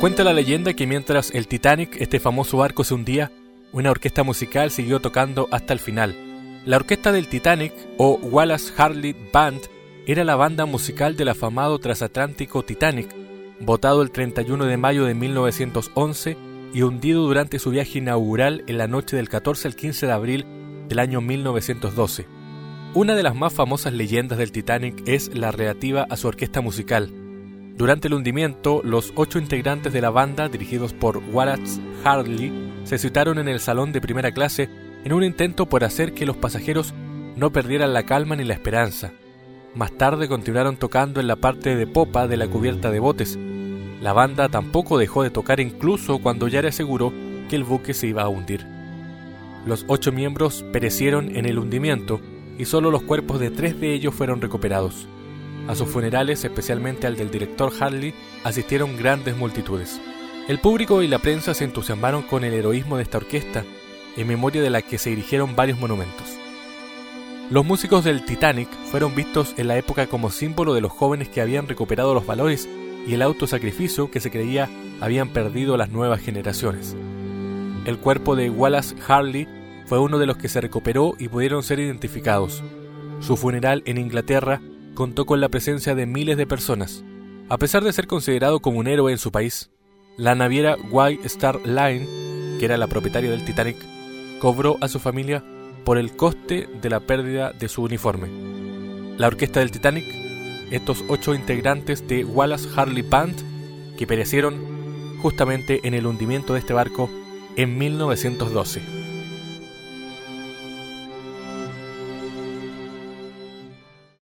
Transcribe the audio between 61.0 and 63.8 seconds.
y la prensa se entusiasmaron con el heroísmo de esta orquesta,